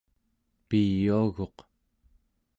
[0.67, 1.57] piyuaguq